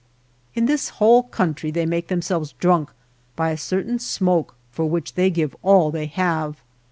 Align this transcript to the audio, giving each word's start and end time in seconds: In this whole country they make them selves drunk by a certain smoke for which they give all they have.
In 0.55 0.65
this 0.65 0.89
whole 0.97 1.21
country 1.21 1.69
they 1.69 1.85
make 1.85 2.07
them 2.07 2.23
selves 2.23 2.53
drunk 2.53 2.89
by 3.35 3.51
a 3.51 3.55
certain 3.57 3.99
smoke 3.99 4.55
for 4.71 4.87
which 4.89 5.13
they 5.13 5.29
give 5.29 5.55
all 5.61 5.91
they 5.91 6.07
have. 6.07 6.59